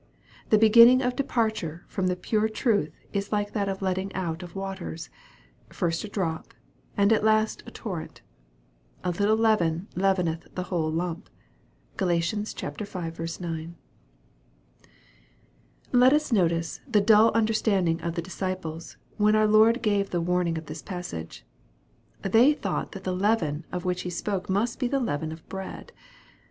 [0.49, 5.11] The beginning of departure from the pure truth is like the letting out of waters
[5.69, 6.55] first a drop,
[6.97, 8.21] and at last a torrent.
[9.03, 11.29] A little leaven leaveneth the whole lump.
[11.97, 12.07] (Gal.
[12.07, 12.17] v.
[13.39, 13.75] 9.)
[15.91, 20.57] Let us notice the dull understanding of the disciples, when our Lord gave the warning
[20.57, 21.45] of this passage.
[22.23, 25.91] They thought that the" leaven" of which He spoke must be the leaven of bread.